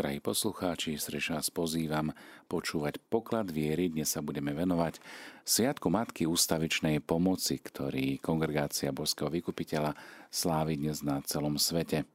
[0.00, 2.16] Drahí poslucháči, srdečne vás pozývam
[2.48, 3.92] počúvať poklad viery.
[3.92, 4.96] Dnes sa budeme venovať
[5.44, 9.92] Sviatku Matky ústavičnej pomoci, ktorý Kongregácia Božského vykupiteľa
[10.32, 12.08] slávi dnes na celom svete.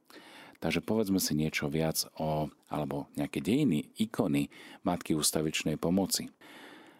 [0.58, 4.50] Takže povedzme si niečo viac o, alebo nejaké dejiny, ikony
[4.82, 6.26] Matky ústavičnej pomoci.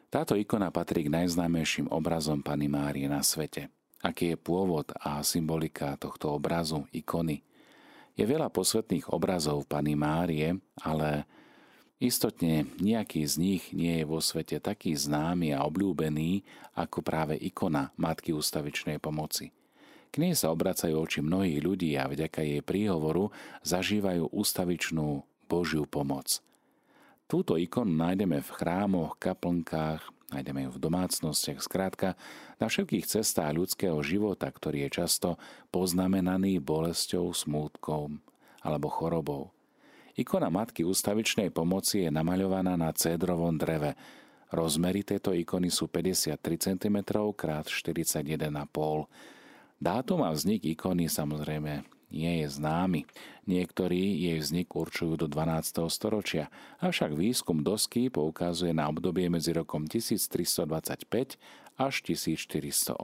[0.06, 3.74] Táto ikona patrí k najznámejším obrazom Pany Márie na svete.
[4.06, 7.42] Aký je pôvod a symbolika tohto obrazu, ikony–
[8.16, 11.28] je veľa posvetných obrazov Pany Márie, ale
[12.00, 16.40] istotne nejaký z nich nie je vo svete taký známy a obľúbený
[16.72, 19.52] ako práve ikona Matky ústavičnej pomoci.
[20.08, 23.28] K nej sa obracajú oči mnohých ľudí a vďaka jej príhovoru
[23.60, 26.40] zažívajú ústavičnú Božiu pomoc.
[27.28, 32.18] Túto ikonu nájdeme v chrámoch, kaplnkách, Nájdeme ju v domácnostiach, skrátka
[32.58, 35.28] na všetkých cestách ľudského života, ktorý je často
[35.70, 38.18] poznamenaný bolesťou, smútkom
[38.66, 39.54] alebo chorobou.
[40.18, 43.94] Ikona Matky ústavičnej pomoci je namaľovaná na cédrovom dreve.
[44.50, 48.26] Rozmery tejto ikony sú 53 cm x 41,5
[49.76, 53.04] Dátum a vznik ikony samozrejme nie je známy.
[53.46, 55.86] Niektorí jej vznik určujú do 12.
[55.90, 56.50] storočia,
[56.82, 61.38] avšak výskum dosky poukazuje na obdobie medzi rokom 1325
[61.76, 62.96] až 1480.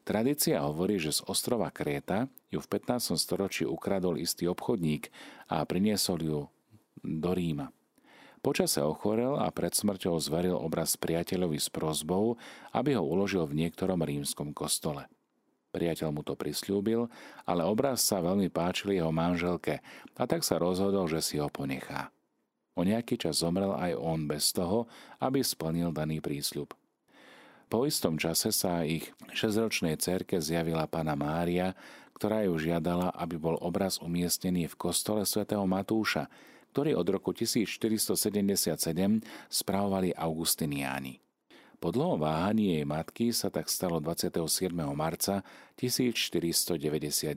[0.00, 3.14] Tradícia hovorí, že z ostrova Kréta ju v 15.
[3.20, 5.12] storočí ukradol istý obchodník
[5.46, 6.38] a priniesol ju
[7.04, 7.70] do Ríma.
[8.40, 12.40] Počase ochorel a pred smrťou zveril obraz priateľovi s prozbou,
[12.72, 15.04] aby ho uložil v niektorom rímskom kostole.
[15.70, 17.06] Priateľ mu to prislúbil,
[17.46, 19.78] ale obraz sa veľmi páčil jeho manželke
[20.18, 22.10] a tak sa rozhodol, že si ho ponechá.
[22.74, 24.90] O nejaký čas zomrel aj on bez toho,
[25.22, 26.74] aby splnil daný prísľub.
[27.70, 31.78] Po istom čase sa ich šesťročnej cerke zjavila pána Mária,
[32.18, 36.26] ktorá ju žiadala, aby bol obraz umiestnený v kostole svätého Matúša,
[36.74, 38.74] ktorý od roku 1477
[39.46, 41.22] spravovali augustiniáni.
[41.80, 44.68] Po dlhom váhaní jej matky sa tak stalo 27.
[44.92, 45.40] marca
[45.80, 47.32] 1499.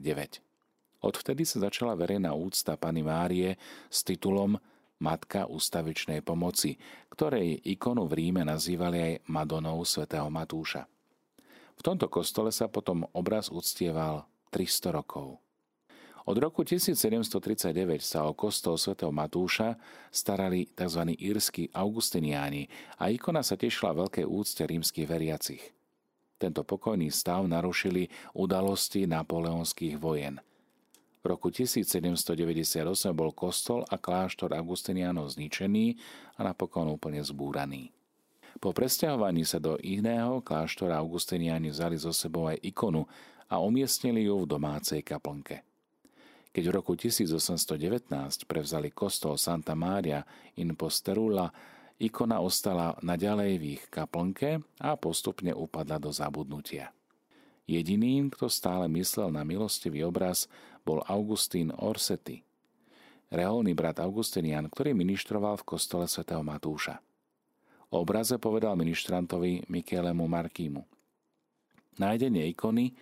[1.00, 3.56] Odvtedy sa začala verejná úcta Pany Márie
[3.88, 4.60] s titulom
[5.00, 6.76] Matka ústavičnej pomoci,
[7.08, 10.84] ktorej ikonu v Ríme nazývali aj Madonou svätého Matúša.
[11.74, 15.40] V tomto kostole sa potom obraz uctieval 300 rokov.
[16.24, 19.76] Od roku 1739 sa o kostol svätého Matúša
[20.08, 21.12] starali tzv.
[21.20, 22.64] írsky augustiniáni
[22.96, 25.60] a ikona sa tešila veľkej úcte rímskych veriacich.
[26.40, 30.40] Tento pokojný stav narušili udalosti napoleonských vojen.
[31.20, 32.32] V roku 1798
[33.12, 36.00] bol kostol a kláštor Augustinianov zničený
[36.40, 37.92] a napokon úplne zbúraný.
[38.64, 43.04] Po presťahovaní sa do iného kláštora Augustiniani vzali zo sebou aj ikonu
[43.52, 45.73] a umiestnili ju v domácej kaplnke.
[46.54, 48.06] Keď v roku 1819
[48.46, 50.22] prevzali kostol Santa Mária
[50.54, 51.50] in Posterula,
[51.98, 56.94] ikona ostala naďalej v ich kaplnke a postupne upadla do zabudnutia.
[57.66, 60.46] Jediným, kto stále myslel na milostivý obraz,
[60.86, 62.44] bol Augustín Orsetti,
[63.34, 67.02] reholný brat Augustinian, ktorý ministroval v kostole svätého Matúša.
[67.90, 70.82] O obraze povedal ministrantovi Mikelemu Markímu.
[71.98, 72.94] Nájdenie ikony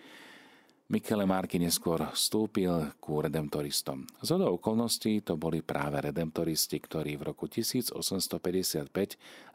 [0.91, 4.03] Michele Marky neskôr vstúpil ku redemptoristom.
[4.19, 8.91] Z okolností to boli práve redemptoristi, ktorí v roku 1855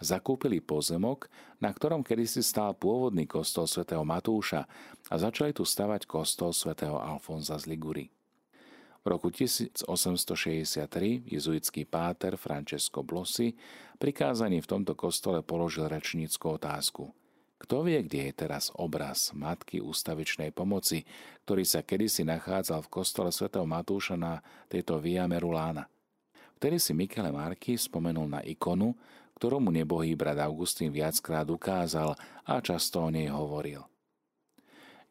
[0.01, 1.29] zakúpili pozemok,
[1.61, 4.65] na ktorom kedysi stál pôvodný kostol svätého Matúša
[5.13, 8.09] a začali tu stavať kostol svätého Alfonza z Ligury.
[9.05, 9.85] V roku 1863
[11.29, 13.53] jezuitský páter Francesco Blossi
[14.01, 17.13] prikázaný v tomto kostole položil rečníckú otázku–
[17.59, 21.03] kto vie, kde je teraz obraz Matky ústavičnej pomoci,
[21.43, 24.39] ktorý sa kedysi nachádzal v kostole svätého Matúša na
[24.71, 25.91] tejto Via Merulána.
[26.59, 28.95] Vtedy si Michele Marky spomenul na ikonu,
[29.39, 33.87] ktorú mu nebohý brat Augustín viackrát ukázal a často o nej hovoril.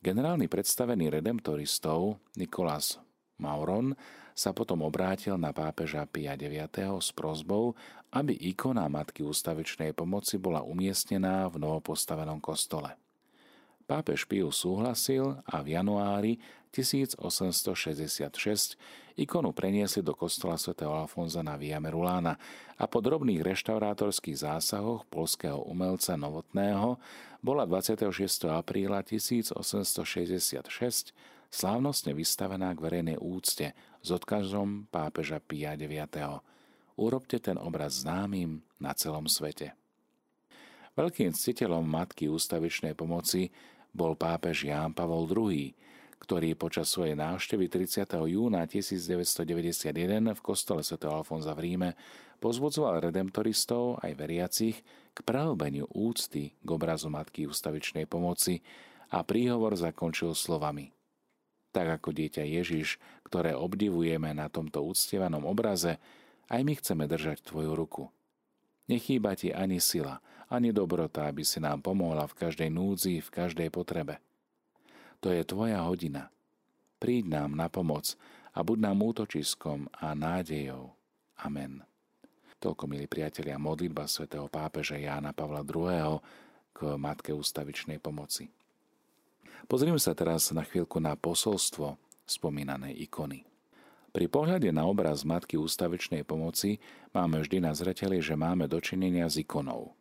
[0.04, 3.00] Generálny predstavený redemptoristov Nikolás
[3.40, 3.96] Mauron
[4.38, 6.70] sa potom obrátil na pápeža Pia IX.
[7.02, 7.74] s prozbou,
[8.12, 12.96] aby ikona Matky ústavičnej pomoci bola umiestnená v novopostavenom kostole.
[13.88, 16.36] Pápež Pius súhlasil a v januári
[16.76, 18.28] 1866
[19.16, 22.36] ikonu preniesli do kostola svätého Alfonza na Via Merulána
[22.76, 27.00] a po drobných reštaurátorských zásahoch polského umelca Novotného
[27.40, 28.12] bola 26.
[28.52, 31.16] apríla 1866
[31.48, 33.72] slávnostne vystavená k verejnej úcte
[34.04, 36.12] s odkazom pápeža Pia IX.
[36.98, 39.78] Urobte ten obraz známym na celom svete.
[40.98, 43.54] Veľkým ctiteľom matky ústavičnej pomoci
[43.94, 45.78] bol pápež Ján Pavol II,
[46.18, 48.10] ktorý počas svojej návštevy 30.
[48.34, 49.94] júna 1991
[50.34, 50.98] v kostole Sv.
[51.06, 51.90] Alfonza v Ríme
[52.42, 54.82] pozbudzoval redemptoristov aj veriacich
[55.14, 58.66] k prehlbeniu úcty k obrazu Matky ústavičnej pomoci
[59.14, 60.90] a príhovor zakončil slovami.
[61.70, 66.02] Tak ako dieťa Ježiš, ktoré obdivujeme na tomto úctievanom obraze,
[66.48, 68.04] aj my chceme držať tvoju ruku.
[68.88, 73.68] Nechýba ti ani sila, ani dobrota, aby si nám pomohla v každej núdzi, v každej
[73.68, 74.24] potrebe.
[75.20, 76.32] To je tvoja hodina.
[76.98, 78.16] Príď nám na pomoc
[78.56, 80.96] a buď nám útočiskom a nádejou.
[81.44, 81.84] Amen.
[82.58, 86.18] Toľko, milí priatelia, modlitba svätého pápeža Jána Pavla II.
[86.74, 88.50] k Matke ústavičnej pomoci.
[89.70, 93.46] Pozrime sa teraz na chvíľku na posolstvo spomínanej ikony.
[94.18, 96.82] Pri pohľade na obraz Matky ústavičnej pomoci
[97.14, 99.94] máme vždy na zreteli, že máme dočinenia s ikonou.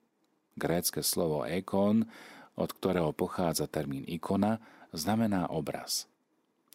[0.56, 2.08] Grécke slovo ekon,
[2.56, 4.56] od ktorého pochádza termín ikona,
[4.96, 6.08] znamená obraz.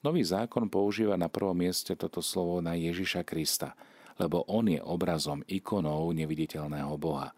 [0.06, 3.74] Nový zákon používa na prvom mieste toto slovo na Ježiša Krista,
[4.22, 7.34] lebo on je obrazom ikonou neviditeľného Boha.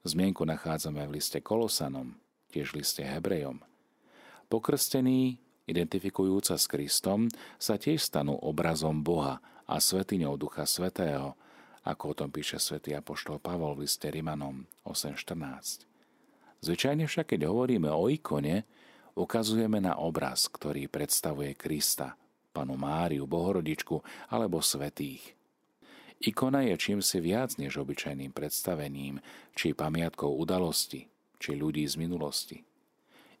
[0.00, 2.16] Zmienku nachádzame v liste Kolosanom,
[2.56, 3.60] tiež v liste Hebrejom.
[4.48, 7.26] Pokrstení, identifikujúca s Kristom,
[7.58, 11.34] sa tiež stanú obrazom Boha a svetiňou Ducha Svetého,
[11.86, 15.86] ako o tom píše svätý Apoštol Pavol v liste Rimanom 8.14.
[16.62, 18.66] Zvyčajne však, keď hovoríme o ikone,
[19.14, 22.18] ukazujeme na obraz, ktorý predstavuje Krista,
[22.50, 24.02] panu Máriu, Bohorodičku
[24.32, 25.36] alebo svetých.
[26.16, 29.20] Ikona je čím si viac než obyčajným predstavením,
[29.52, 31.04] či pamiatkou udalosti,
[31.36, 32.64] či ľudí z minulosti.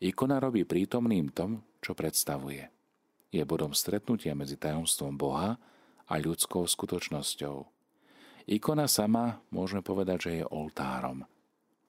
[0.02, 2.68] Ikona robí prítomným tom, čo predstavuje.
[3.32, 5.56] Je bodom stretnutia medzi tajomstvom Boha
[6.06, 7.56] a ľudskou skutočnosťou–
[8.46, 11.26] Ikona sama, môžeme povedať, že je oltárom.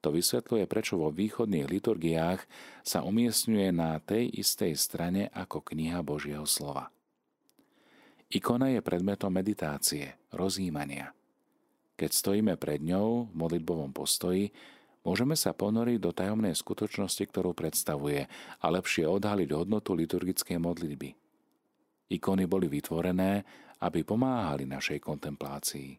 [0.01, 2.41] To vysvetľuje, prečo vo východných liturgiách
[2.81, 6.89] sa umiestňuje na tej istej strane ako kniha Božieho slova.
[8.33, 11.13] Ikona je predmetom meditácie, rozjímania.
[11.93, 14.49] Keď stojíme pred ňou v modlitbovom postoji,
[15.07, 18.27] môžeme sa ponoriť do tajomnej skutočnosti, ktorú predstavuje
[18.59, 21.15] a lepšie odhaliť hodnotu liturgickej modlitby.
[22.11, 23.47] Ikony boli vytvorené,
[23.79, 25.95] aby pomáhali našej kontemplácii.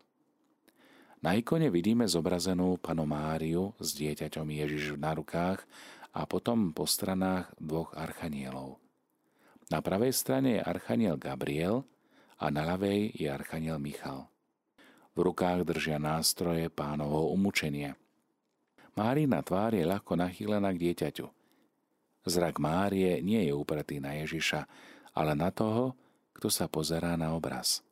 [1.25, 5.65] Na ikone vidíme zobrazenú panu Máriu s dieťaťom Ježiš na rukách
[6.15, 8.77] a potom po stranách dvoch archanielov.
[9.73, 11.83] Na pravej strane je archaniel Gabriel
[12.39, 14.31] a na ľavej je archaniel Michal.
[15.13, 17.99] V rukách držia nástroje pánovho umúčenia.
[18.99, 21.31] Márina tvár je ľahko nachýlená k dieťaťu.
[22.27, 24.67] Zrak Márie nie je upretý na Ježiša,
[25.15, 25.95] ale na toho,
[26.35, 27.79] kto sa pozerá na obraz–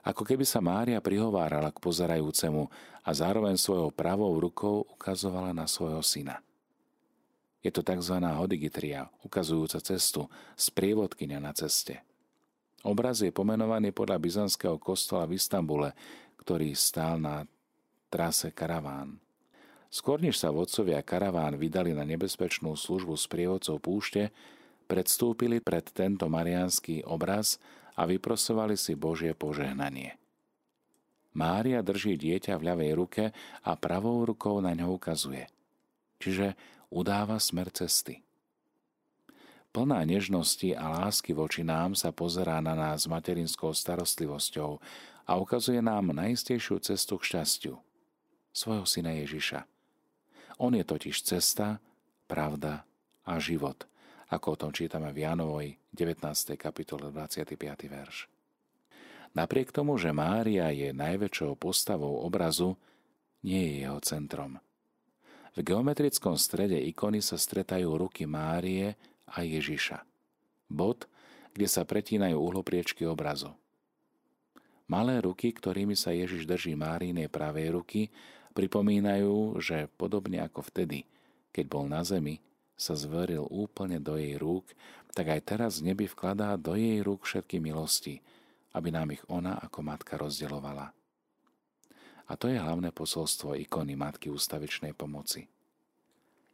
[0.00, 2.72] ako keby sa Mária prihovárala k pozerajúcemu
[3.04, 6.40] a zároveň svojou pravou rukou ukazovala na svojho syna.
[7.60, 8.16] Je to tzv.
[8.16, 10.24] hodigitria, ukazujúca cestu,
[10.56, 12.00] sprievodkynia na ceste.
[12.80, 15.92] Obraz je pomenovaný podľa byzantského kostola v Istambule,
[16.40, 17.44] ktorý stál na
[18.08, 19.20] trase karaván.
[19.90, 24.30] Skôr než sa vodcovia karaván vydali na nebezpečnú službu s prievodcov púšte,
[24.86, 27.58] predstúpili pred tento mariánsky obraz
[27.98, 30.14] a vyprosovali si Božie požehnanie.
[31.34, 33.24] Mária drží dieťa v ľavej ruke
[33.66, 35.50] a pravou rukou na ňo ukazuje,
[36.22, 36.54] čiže
[36.90, 38.22] udáva smer cesty.
[39.70, 44.82] Plná nežnosti a lásky voči nám sa pozerá na nás materinskou starostlivosťou
[45.26, 47.74] a ukazuje nám najistejšiu cestu k šťastiu,
[48.50, 49.79] svojho syna Ježiša.
[50.60, 51.80] On je totiž cesta,
[52.28, 52.84] pravda
[53.24, 53.84] a život–
[54.30, 56.54] ako o tom čítame v Jánovej 19.
[56.54, 57.58] kapitole 25.
[57.90, 58.30] verš.
[59.34, 62.78] Napriek tomu, že Mária je najväčšou postavou obrazu,
[63.42, 64.58] nie je jeho centrom.
[65.58, 68.94] V geometrickom strede ikony sa stretajú ruky Márie
[69.26, 70.06] a Ježiša.
[70.70, 71.10] Bod,
[71.50, 73.50] kde sa pretínajú uhlopriečky obrazu.
[74.86, 78.10] Malé ruky, ktorými sa Ježiš drží Márinej pravej ruky,
[78.60, 81.08] pripomínajú, že podobne ako vtedy,
[81.48, 82.44] keď bol na zemi,
[82.76, 84.68] sa zveril úplne do jej rúk,
[85.16, 88.20] tak aj teraz v nebi vkladá do jej rúk všetky milosti,
[88.76, 90.92] aby nám ich ona ako matka rozdelovala.
[92.30, 95.50] A to je hlavné posolstvo ikony Matky ústavičnej pomoci.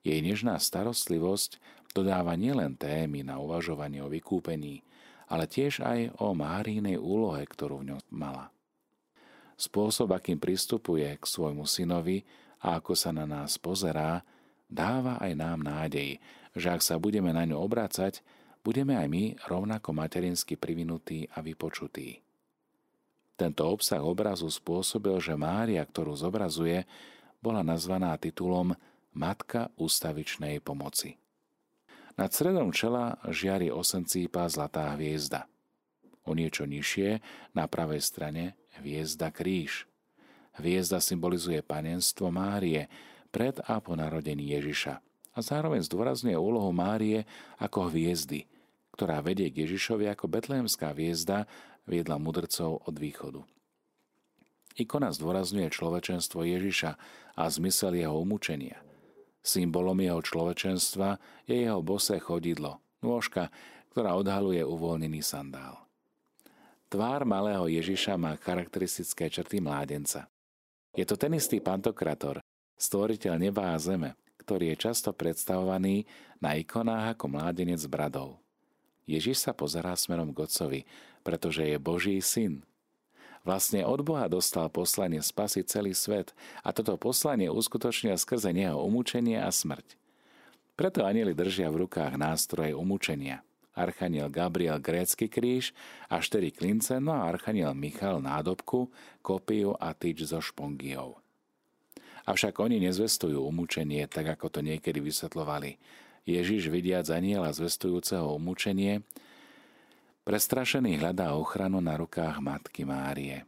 [0.06, 1.60] Jej nežná starostlivosť
[1.92, 4.86] dodáva nielen témy na uvažovanie o vykúpení,
[5.26, 8.55] ale tiež aj o Márínej úlohe, ktorú v ňom mala.
[9.56, 12.28] Spôsob, akým pristupuje k svojmu synovi
[12.60, 14.20] a ako sa na nás pozerá,
[14.68, 16.20] dáva aj nám nádej,
[16.52, 18.20] že ak sa budeme na ňu obrácať,
[18.60, 22.20] budeme aj my rovnako materinsky privinutí a vypočutí.
[23.36, 26.88] Tento obsah obrazu spôsobil, že Mária, ktorú zobrazuje,
[27.40, 28.72] bola nazvaná titulom
[29.16, 31.16] Matka ústavičnej pomoci.
[32.16, 35.44] Nad stredom čela žiari osencípa zlatá hviezda.
[36.26, 37.22] O niečo nižšie,
[37.54, 39.86] na pravej strane, hviezda kríž.
[40.58, 42.90] Hviezda symbolizuje panenstvo Márie
[43.30, 44.98] pred a po narodení Ježiša
[45.36, 47.28] a zároveň zdôrazňuje úlohu Márie
[47.60, 48.48] ako hviezdy,
[48.96, 51.44] ktorá vedie k Ježišovi ako betlehemská hviezda
[51.84, 53.44] viedla mudrcov od východu.
[54.76, 56.90] Ikona zdôrazňuje človečenstvo Ježiša
[57.36, 58.80] a zmysel jeho umúčenia.
[59.40, 63.52] Symbolom jeho človečenstva je jeho bosé chodidlo, nôžka,
[63.92, 65.85] ktorá odhaluje uvoľnený sandál.
[66.96, 70.32] Tvár malého Ježiša má charakteristické črty mládenca.
[70.96, 72.40] Je to ten istý pantokrator,
[72.80, 76.08] stvoriteľ neba a zeme, ktorý je často predstavovaný
[76.40, 78.40] na ikonách ako mládenec s bradou.
[79.04, 80.80] Ježiš sa pozerá smerom k Otcovi,
[81.20, 82.64] pretože je Boží syn,
[83.44, 86.32] Vlastne od Boha dostal poslanie spasiť celý svet
[86.64, 90.00] a toto poslanie uskutočnil skrze neho umúčenie a smrť.
[90.74, 93.45] Preto anieli držia v rukách nástroje umúčenia.
[93.76, 95.76] Archaniel Gabriel grécky kríž
[96.08, 98.88] a štyri klince, no a Archaniel Michal nádobku,
[99.20, 101.20] kopiu a tyč so špongiou.
[102.26, 105.78] Avšak oni nezvestujú umúčenie, tak ako to niekedy vysvetlovali.
[106.26, 109.06] Ježiš vidiac aniela zvestujúceho umúčenie,
[110.26, 113.46] Prestrašený hľadá ochranu na rukách Matky Márie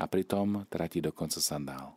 [0.00, 1.92] a pritom tratí dokonca sandál.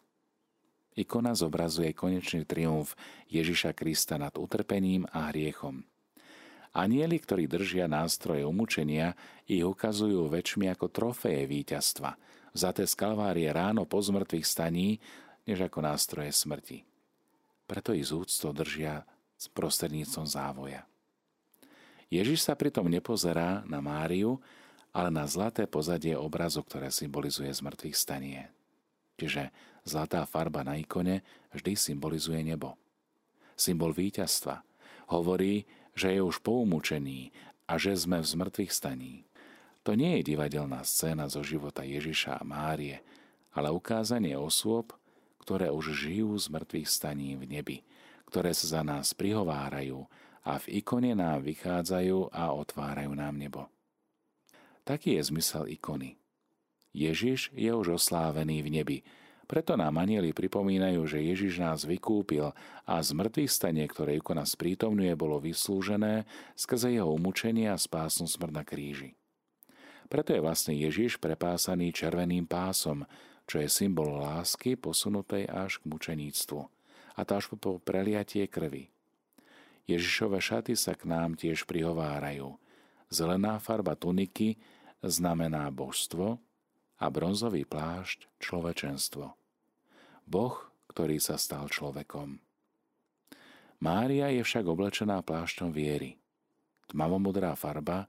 [0.91, 2.99] Ikona zobrazuje konečný triumf
[3.31, 5.87] Ježiša Krista nad utrpením a hriechom.
[6.69, 9.17] Anieli, ktorí držia nástroje umúčenia,
[9.49, 12.13] ich ukazujú väčšmi ako trofeje víťazstva,
[12.53, 15.01] vzaté z Kalvárie ráno po zmrtvých staní,
[15.49, 16.85] než ako nástroje smrti.
[17.65, 18.13] Preto ich z
[18.53, 19.01] držia
[19.33, 20.85] s prostredníctvom závoja.
[22.09, 24.41] Ježiš sa pritom nepozerá na Máriu,
[24.89, 28.49] ale na zlaté pozadie obrazu, ktoré symbolizuje zmrtvých stanie.
[29.17, 29.53] Čiže
[29.85, 31.21] zlatá farba na ikone
[31.53, 32.73] vždy symbolizuje nebo.
[33.53, 34.65] Symbol víťazstva.
[35.13, 37.31] Hovorí, že je už poumúčený
[37.69, 39.29] a že sme v zmrtvých staní.
[39.87, 43.01] To nie je divadelná scéna zo života Ježiša a Márie,
[43.53, 44.93] ale ukázanie osôb,
[45.41, 47.77] ktoré už žijú z mŕtvych staní v nebi,
[48.29, 50.05] ktoré sa za nás prihovárajú
[50.45, 53.65] a v ikone nám vychádzajú a otvárajú nám nebo.
[54.85, 56.17] Taký je zmysel ikony.
[56.93, 58.97] Ježiš je už oslávený v nebi,
[59.49, 62.53] preto nám anieli pripomínajú, že Ježiš nás vykúpil
[62.85, 63.09] a z
[63.49, 69.17] stanie, ktoré ikona sprítomňuje, bolo vyslúžené skrze jeho umúčenie a spásnu smrť na kríži.
[70.05, 73.09] Preto je vlastne Ježiš prepásaný červeným pásom,
[73.49, 76.61] čo je symbol lásky posunutej až k mučeníctvu
[77.17, 78.93] a to až po preliatie krvi.
[79.89, 82.61] Ježišove šaty sa k nám tiež prihovárajú.
[83.09, 84.61] Zelená farba tuniky
[85.01, 86.37] znamená božstvo
[87.01, 89.38] a bronzový plášť človečenstvo.
[90.29, 90.53] Boh,
[90.93, 92.37] ktorý sa stal človekom.
[93.81, 96.21] Mária je však oblečená plášťom viery.
[96.85, 98.05] Tmavomodrá farba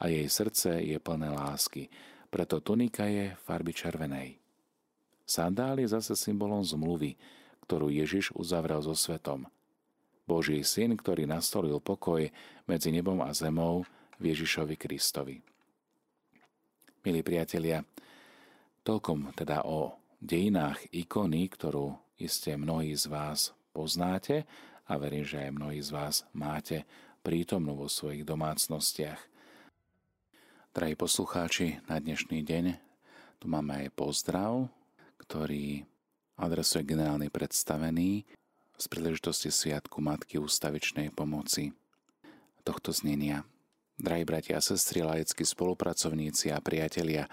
[0.00, 1.92] a jej srdce je plné lásky,
[2.32, 4.40] preto tunika je farby červenej.
[5.28, 7.20] Sandál je zase symbolom zmluvy,
[7.68, 9.44] ktorú Ježiš uzavrel so svetom–
[10.28, 12.20] Boží syn, ktorý nastolil pokoj
[12.68, 13.88] medzi nebom a zemou
[14.20, 15.40] v Ježišovi Kristovi.
[17.00, 17.80] Milí priatelia,
[18.84, 24.44] toľkom teda o dejinách ikony, ktorú iste mnohí z vás poznáte
[24.90, 26.82] a verím, že aj mnohí z vás máte
[27.22, 29.20] prítomnú vo svojich domácnostiach.
[30.74, 32.64] Drahí poslucháči, na dnešný deň
[33.38, 34.66] tu máme aj pozdrav,
[35.22, 35.86] ktorý
[36.38, 38.26] adresuje generálny predstavený
[38.78, 41.74] z príležitosti Sviatku Matky ústavičnej pomoci
[42.62, 43.42] tohto znenia.
[43.98, 47.26] Drahí bratia a sestry, laickí spolupracovníci a priatelia,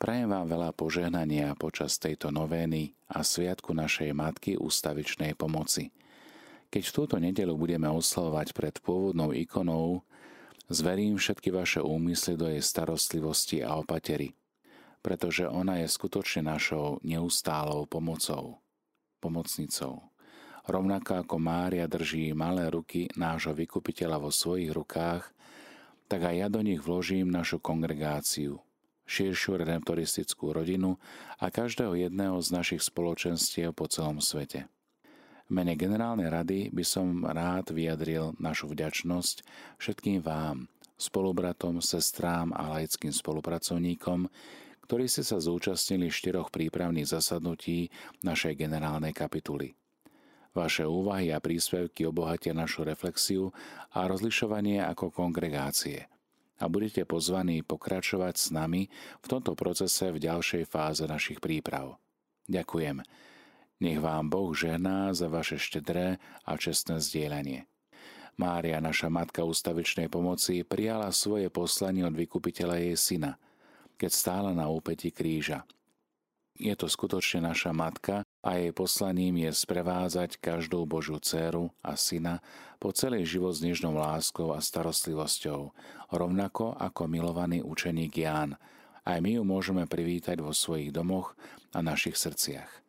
[0.00, 5.92] prajem vám veľa požehnania počas tejto novény a Sviatku našej Matky ústavičnej pomoci.
[6.72, 10.00] Keď túto nedelu budeme oslavovať pred pôvodnou ikonou,
[10.72, 14.32] zverím všetky vaše úmysly do jej starostlivosti a opatery,
[15.04, 18.56] pretože ona je skutočne našou neustálou pomocou,
[19.20, 20.00] pomocnicou.
[20.64, 25.28] Rovnako ako Mária drží malé ruky nášho vykupiteľa vo svojich rukách,
[26.08, 28.64] tak aj ja do nich vložím našu kongregáciu,
[29.10, 30.94] širšiu redemptoristickú rodinu
[31.42, 34.70] a každého jedného z našich spoločenstiev po celom svete.
[35.50, 39.42] V mene Generálnej rady by som rád vyjadril našu vďačnosť
[39.82, 44.30] všetkým vám, spolubratom, sestrám a laickým spolupracovníkom,
[44.86, 47.90] ktorí ste sa zúčastnili štyroch prípravných zasadnutí
[48.22, 49.74] našej generálnej kapituly.
[50.54, 53.50] Vaše úvahy a príspevky obohatia našu reflexiu
[53.90, 56.06] a rozlišovanie ako kongregácie
[56.60, 58.86] a budete pozvaní pokračovať s nami
[59.24, 61.96] v tomto procese v ďalšej fáze našich príprav.
[62.46, 63.00] Ďakujem.
[63.80, 67.64] Nech vám Boh žehná za vaše štedré a čestné zdieľanie.
[68.36, 73.40] Mária, naša Matka ústavičnej pomoci, prijala svoje poslanie od vykupiteľa jej syna,
[73.96, 75.64] keď stála na úpeti kríža.
[76.56, 82.40] Je to skutočne naša Matka a jej poslaním je sprevádzať každú Božiu dceru a syna
[82.80, 85.72] po celý život s nežnou láskou a starostlivosťou,
[86.08, 88.56] rovnako ako milovaný učeník Ján.
[89.04, 91.36] Aj my ju môžeme privítať vo svojich domoch
[91.76, 92.80] a našich srdciach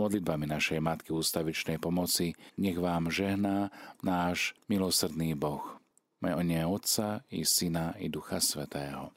[0.00, 3.68] modlitbami našej Matky ústavičnej pomoci, nech vám žehná
[4.00, 5.76] náš milosrdný Boh.
[6.20, 9.12] Mene Otca i Syna i Ducha Svetého.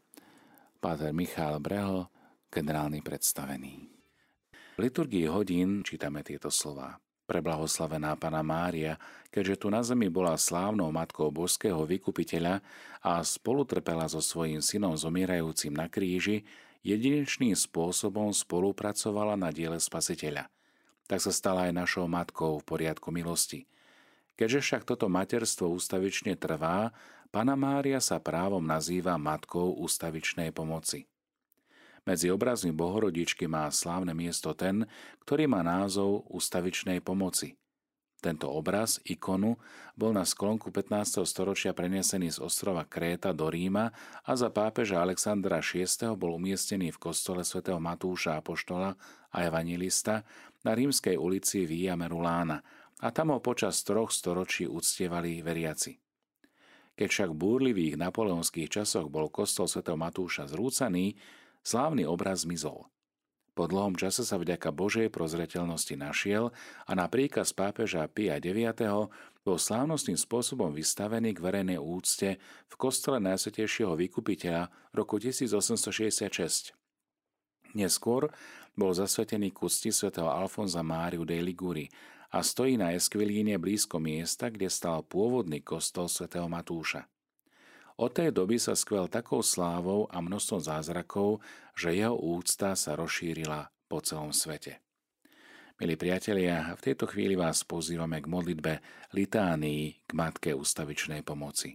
[0.80, 2.08] Páter Michal Brehl,
[2.51, 3.92] generálny predstavený.
[4.75, 6.98] Liturgii hodín čítame tieto slova.
[7.24, 9.00] Preblahoslavená Pana Mária,
[9.32, 12.60] keďže tu na zemi bola slávnou matkou božského vykupiteľa
[13.00, 16.44] a spolutrpela so svojím synom zomierajúcim na kríži,
[16.84, 20.50] jedinečným spôsobom spolupracovala na diele spasiteľa–
[21.08, 23.68] tak sa stala aj našou matkou v poriadku milosti.
[24.34, 26.89] Keďže však toto materstvo ústavične trvá,
[27.30, 31.06] Pana Mária sa právom nazýva matkou ústavičnej pomoci.
[32.03, 34.88] Medzi obrazmi Bohorodičky má slávne miesto ten,
[35.24, 37.55] ktorý má názov ústavičnej pomoci–
[38.24, 39.60] tento obraz, ikonu,
[40.00, 41.27] bol na sklonku 15.
[41.27, 43.91] storočia prenesený z ostrova Kréta do Ríma
[44.24, 46.15] a za pápeža Alexandra VI.
[46.15, 48.95] bol umiestnený v kostole svätého Matúša Apoštola
[49.27, 50.24] a evangelista
[50.63, 52.63] na rímskej ulici Via Merulána
[53.03, 56.00] a tam ho počas troch storočí uctievali veriaci.
[56.95, 61.19] Keď však v búrlivých napoleonských časoch bol kostol svätého Matúša zrúcaný,
[61.63, 62.86] slávny obraz zmizol–
[63.53, 66.50] po dlhom čase sa vďaka Božej prozreteľnosti našiel
[66.89, 68.74] a na príkaz pápeža Pia IX.
[69.46, 76.74] bol slávnostným spôsobom vystavený k verejnej úcte v kostole Najsvetejšieho vykupiteľa roku 1866.
[77.77, 78.34] Neskôr
[78.74, 81.86] bol zasvetený k úcti svätého Alfonza Máriu de Liguri
[82.34, 87.05] a stojí na Eskvilíne blízko miesta, kde stal pôvodný kostol svätého Matúša.
[87.97, 91.45] Od tej doby sa skvel takou slávou a množstvom zázrakov,
[91.77, 94.81] že jeho úcta sa rozšírila po celom svete.
[95.77, 98.73] Milí priatelia, v tejto chvíli vás pozývame k modlitbe
[99.13, 101.73] litánii k Matke ústavičnej pomoci.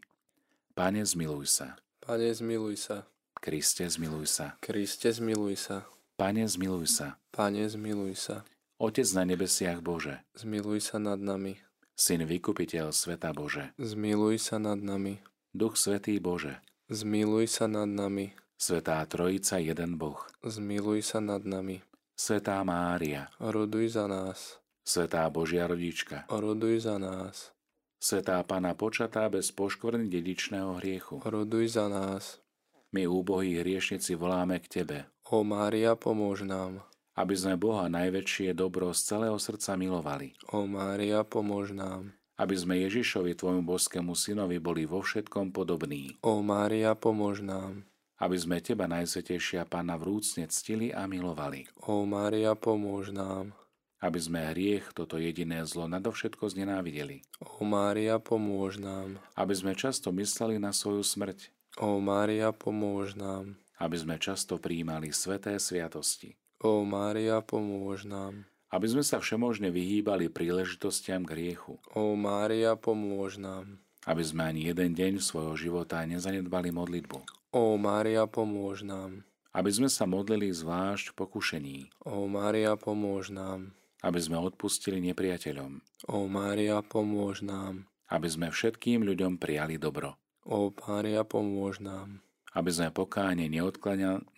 [0.74, 1.78] Pane, zmiluj sa.
[2.02, 3.11] Pane, zmiluj sa.
[3.38, 4.54] Kriste, zmiluj sa.
[4.62, 5.76] Kriste, zmiluj sa.
[6.14, 7.18] Pane, zmiluj sa.
[7.35, 8.37] Pane, zmiluj sa.
[8.78, 10.22] Otec na nebesiach Bože.
[10.38, 11.59] Zmiluj sa nad nami.
[11.98, 13.74] Syn vykupiteľ sveta Bože.
[13.78, 15.18] Zmiluj sa nad nami.
[15.56, 16.61] Duch Svetý Bože,
[16.92, 18.37] zmiluj sa nad nami.
[18.61, 21.80] Svetá Trojica, jeden Boh, zmiluj sa nad nami.
[22.12, 24.61] Svetá Mária, roduj za nás.
[24.84, 27.56] Svetá Božia rodička, roduj za nás.
[27.96, 32.44] Svetá Pana počatá bez poškvrny dedičného hriechu, roduj za nás.
[32.92, 35.08] My úbohí hriešnici voláme k Tebe.
[35.32, 36.84] O Mária, pomôž nám.
[37.16, 40.37] Aby sme Boha najväčšie dobro z celého srdca milovali.
[40.52, 46.14] O Mária, pomôž nám aby sme Ježišovi, tvojmu boskému synovi, boli vo všetkom podobní.
[46.22, 47.83] O Mária, pomôž nám.
[48.18, 51.66] Aby sme Teba, Najsvetejšia Pána, vrúcne ctili a milovali.
[51.83, 53.59] O Mária, pomôž nám.
[53.98, 57.27] Aby sme hriech, toto jediné zlo, nadovšetko znenávideli.
[57.42, 59.18] O Mária, pomôž nám.
[59.35, 61.51] Aby sme často mysleli na svoju smrť.
[61.83, 63.59] O Mária, pomôž nám.
[63.83, 66.38] Aby sme často príjmali sveté sviatosti.
[66.62, 71.81] O Mária, pomôž nám aby sme sa všemožne vyhýbali príležitostiam k hriechu.
[71.96, 73.81] O Mária, pomôž nám.
[74.04, 77.18] Aby sme ani jeden deň svojho života nezanedbali modlitbu.
[77.52, 79.24] O Mária, pomôž nám.
[79.57, 81.78] Aby sme sa modlili zvlášť v pokušení.
[82.04, 83.72] O Mária, pomôž nám.
[84.04, 85.81] Aby sme odpustili nepriateľom.
[86.07, 87.88] O Mária, pomôž nám.
[88.09, 90.20] Aby sme všetkým ľuďom prijali dobro.
[90.44, 92.20] O Mária, pomôž nám.
[92.59, 93.47] Aby sme pokáne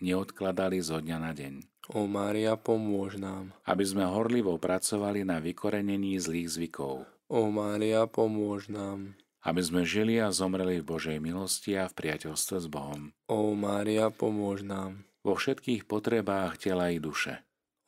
[0.04, 1.64] neodkladali zo dňa na deň
[1.96, 3.56] O Mária, pomôž nám.
[3.64, 7.08] Aby sme horlivo pracovali na vykorenení zlých zvykov.
[7.32, 9.16] O Mária, pomôž nám.
[9.40, 13.16] Aby sme žili a zomreli v Božej milosti a v priateľstve s Bohom.
[13.26, 15.08] O Mária, pomôž nám.
[15.24, 17.40] Vo všetkých potrebách tela i duše.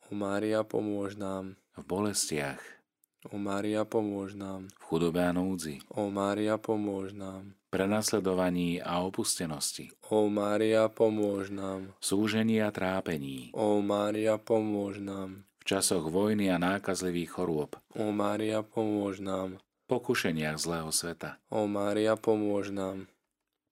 [0.09, 1.55] O Mária, pomôž nám.
[1.77, 2.59] V bolestiach.
[3.29, 4.67] O Mária, pomôž nám.
[4.81, 5.79] V chudobe a núdzi.
[5.93, 9.89] O Mária, pomôž nám prenasledovaní a opustenosti.
[10.13, 11.97] O Mária, pomôž nám.
[11.97, 13.49] Súžení a trápení.
[13.57, 15.41] O Mária, pomôž nám.
[15.57, 17.73] V časoch vojny a nákazlivých chorôb.
[17.97, 19.57] O Mária, pomôž nám.
[19.89, 21.41] Pokušeniach zlého sveta.
[21.49, 23.09] O Mária, pomôž nám.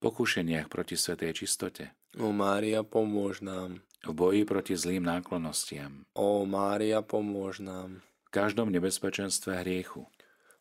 [0.02, 1.94] Pokušeniach proti svetej čistote.
[2.18, 3.86] O Mária, pomôž nám.
[4.02, 6.10] V boji proti zlým náklonostiam.
[6.18, 8.02] O Mária, pomôž nám.
[8.26, 10.10] V každom nebezpečenstve hriechu.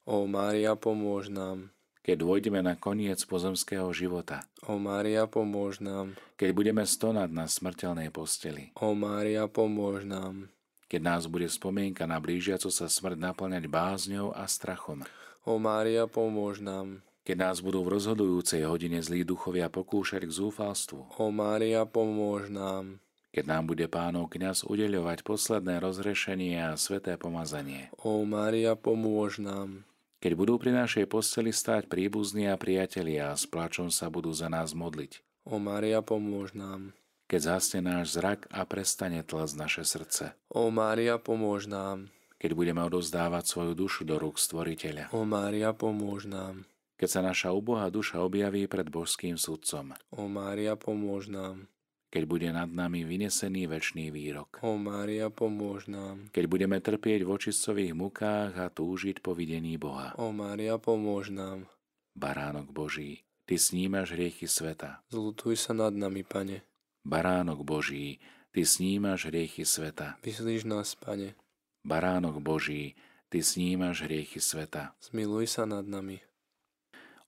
[0.04, 4.40] O Mária, pomôž nám keď dôjdeme na koniec pozemského života.
[4.64, 6.16] O Mária, pomôž nám.
[6.40, 8.72] Keď budeme stonať na smrteľnej posteli.
[8.80, 10.48] O Mária, pomôž nám.
[10.90, 15.06] Keď nás bude spomienka na blížiacu sa smrť naplňať bázňou a strachom.
[15.46, 17.00] O Mária, pomôž nám.
[17.22, 22.98] keď nás budú v rozhodujúcej hodine zlí duchovia pokúšať k zúfalstvu, O Mária, pomôž nám.
[23.30, 29.86] keď nám bude pánov kňaz udeľovať posledné rozrešenie a sveté pomazanie, O Mária, pomôž nám.
[30.20, 34.52] Keď budú pri našej posteli stáť príbuzní a priatelia a s plačom sa budú za
[34.52, 36.92] nás modliť, O Mária, pomôž nám.
[37.26, 42.12] keď zhasne náš zrak a prestane tlesť naše srdce, O Mária, pomôž nám.
[42.36, 46.68] keď budeme odovzdávať svoju dušu do rúk Stvoriteľa, O Mária, pomôž nám.
[47.00, 51.64] keď sa naša ubohá duša objaví pred božským sudcom, O Mária, pomôž nám.
[52.10, 56.28] Keď bude nad nami vynesený väčší výrok, O Mária, pomôž nám.
[56.34, 60.12] keď budeme trpieť v očistcových mukách a túžiť po videní Boha.
[60.18, 61.70] O Mária, pomôž nám.
[62.18, 65.02] Baránok Boží, Ty snímaš hriechy sveta.
[65.10, 66.66] Zlutuj sa nad nami, Pane.
[67.06, 68.18] Baránok Boží,
[68.50, 70.18] Ty snímaš hriechy sveta.
[70.26, 71.38] Vyslíš nás, Pane.
[71.86, 72.98] Baránok Boží,
[73.30, 74.98] Ty snímaš hriechy sveta.
[74.98, 76.18] Zmiluj sa nad nami,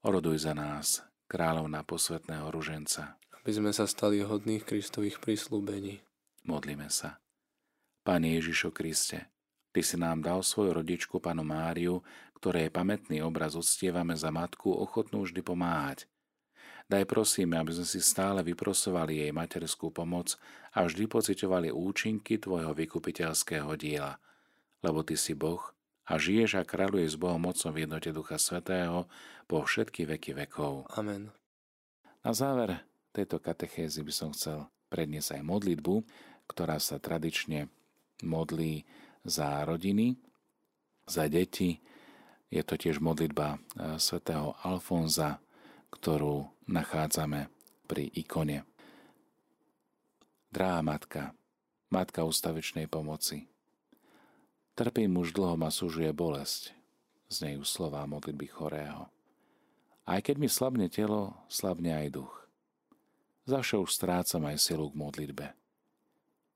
[0.03, 3.22] Oroduj za nás, kráľovna posvetného ruženca.
[3.43, 5.99] Aby sme sa stali hodných Kristových prislúbení.
[6.47, 7.19] Modlíme sa.
[8.07, 9.31] Pane Ježišo Kriste,
[9.73, 12.05] Ty si nám dal svoju rodičku, panu Máriu,
[12.39, 16.07] ktorej pamätný obraz uctievame za matku, ochotnú vždy pomáhať.
[16.87, 20.37] Daj prosíme, aby sme si stále vyprosovali jej materskú pomoc
[20.77, 24.21] a vždy pocitovali účinky Tvojho vykupiteľského diela,
[24.85, 25.73] lebo Ty si Boh
[26.05, 29.09] a žiješ a kráľuješ s Bohom mocom v jednote Ducha Svetého
[29.49, 30.91] po všetky veky vekov.
[30.95, 31.33] Amen.
[32.23, 35.94] Na záver tejto katechézy by som chcel predniesť aj modlitbu,
[36.48, 37.68] ktorá sa tradične
[38.25, 38.85] modlí
[39.25, 40.16] za rodiny,
[41.07, 41.81] za deti.
[42.53, 45.40] Je to tiež modlitba eh, svätého Alfonza,
[45.92, 47.53] ktorú nachádzame
[47.88, 48.64] pri ikone.
[50.53, 51.33] Drahá matka,
[51.88, 53.48] matka ustavičnej pomoci,
[54.77, 56.77] trpím už dlho ma súžuje bolesť,
[57.33, 59.09] znejú slová modlitby chorého.
[60.05, 62.33] Aj keď mi slabne telo, slabne aj duch.
[63.43, 65.47] Zavše už strácam aj silu k modlitbe.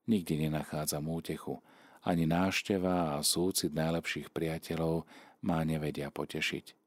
[0.07, 1.59] Nikdy nenachádzam útechu,
[2.07, 5.03] ani nášteva a súcit najlepších priateľov
[5.43, 6.79] má nevedia potešiť.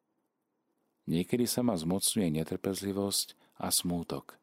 [1.11, 4.39] Niekedy sa ma zmocňuje netrpezlivosť a smútok.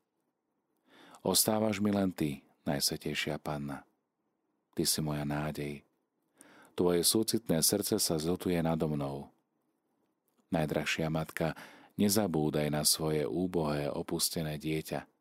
[1.25, 3.88] Ostávaš mi len ty, najsvetejšia panna.
[4.77, 5.81] Ty si moja nádej.
[6.77, 9.33] Tvoje súcitné srdce sa zotuje nado mnou.
[10.53, 11.57] Najdrahšia matka,
[11.97, 15.15] nezabúdaj na svoje úbohé, opustené dieťa.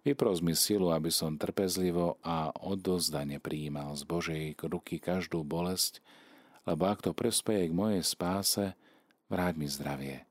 [0.00, 6.00] Vypros mi silu, aby som trpezlivo a odozdane prijímal z Božej ruky každú bolesť,
[6.64, 8.72] lebo ak to prespeje k mojej spáse,
[9.28, 10.24] vráť mi zdravie.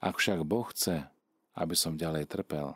[0.00, 1.04] Ak však Boh chce,
[1.52, 2.72] aby som ďalej trpel,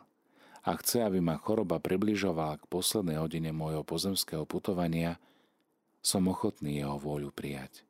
[0.59, 5.17] a chce, aby ma choroba približovala k poslednej hodine môjho pozemského putovania,
[6.05, 7.83] som ochotný jeho vôľu prijať.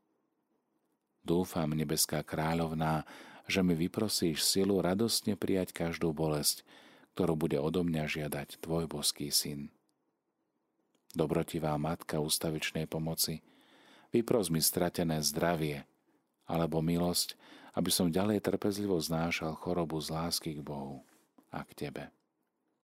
[1.26, 3.04] Dúfam, nebeská kráľovná,
[3.50, 6.64] že mi vyprosíš silu radostne prijať každú bolesť,
[7.14, 9.72] ktorú bude odo mňa žiadať tvoj boský syn.
[11.14, 13.42] Dobrotivá matka ústavičnej pomoci,
[14.14, 15.86] vypros mi stratené zdravie
[16.46, 17.34] alebo milosť,
[17.78, 21.06] aby som ďalej trpezlivo znášal chorobu z lásky k Bohu
[21.50, 22.04] a k Tebe.